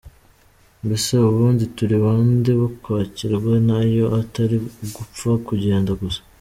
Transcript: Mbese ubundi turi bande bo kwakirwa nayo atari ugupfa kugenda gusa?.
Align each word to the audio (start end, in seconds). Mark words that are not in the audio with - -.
Mbese 0.85 1.11
ubundi 1.29 1.63
turi 1.75 1.95
bande 2.03 2.51
bo 2.59 2.67
kwakirwa 2.81 3.53
nayo 3.67 4.05
atari 4.21 4.57
ugupfa 4.85 5.29
kugenda 5.47 5.91
gusa?. 6.01 6.19